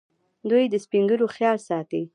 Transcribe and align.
دوی 0.49 0.63
د 0.69 0.75
سپین 0.83 1.03
ږیرو 1.09 1.27
خیال 1.35 1.57
ساتي. 1.67 2.01